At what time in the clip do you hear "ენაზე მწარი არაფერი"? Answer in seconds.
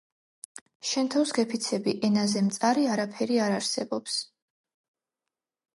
2.09-3.39